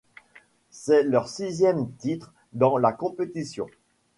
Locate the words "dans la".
2.53-2.91